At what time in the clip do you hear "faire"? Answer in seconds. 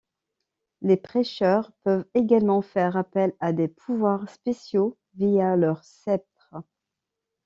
2.63-2.97